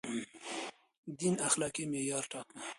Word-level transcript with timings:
دين 1.19 1.35
اخلاقي 1.47 1.83
معيار 1.91 2.23
ټاکه. 2.31 2.55